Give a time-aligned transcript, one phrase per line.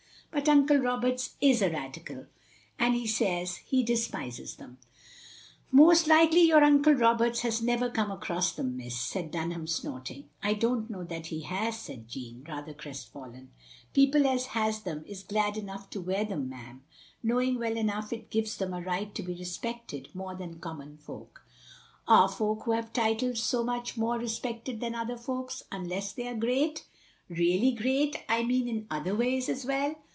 [0.33, 2.25] But Uncle Roberts is a Radical,
[2.79, 4.77] and he says he despises them."
[5.73, 10.29] "Most likely your tincle Roberts has never come across them, miss," said Dunham, snorting.
[10.41, 13.51] "I don't know that he has," said Jeanne, rather crestfallen.
[13.93, 16.85] "People as has them, is glad enough to wear them, ma'am,
[17.21, 21.45] knowing well enough it gives them a right to be respected more than common folk,"
[22.07, 26.25] "Are folk who have titles so much more re spected than other folks— ^imless they
[26.29, 26.85] are great—
[27.29, 29.95] OP GROSVENOR SQUARE 1 1 1 really great I mean in other ways as well?"